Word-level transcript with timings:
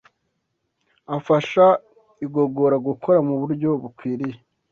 afasha 1.17 1.65
igogora 2.25 2.75
gukora 2.87 3.19
mu 3.27 3.35
buryo 3.41 3.69
bukwiriye. 3.81 4.37